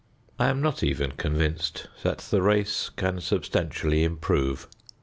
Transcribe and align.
I 0.39 0.47
am 0.49 0.61
not 0.61 0.81
even 0.81 1.11
convinced 1.11 1.85
that 2.01 2.17
the 2.17 2.41
race 2.41 2.89
can 2.89 3.21
substantially 3.21 4.03
improve. 4.03 4.67